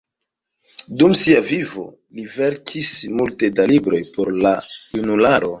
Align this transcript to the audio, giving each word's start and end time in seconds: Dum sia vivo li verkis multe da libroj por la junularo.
Dum 1.01 1.11
sia 1.19 1.43
vivo 1.49 1.83
li 2.19 2.25
verkis 2.37 2.91
multe 3.21 3.53
da 3.61 3.69
libroj 3.75 4.03
por 4.17 4.37
la 4.47 4.59
junularo. 4.73 5.49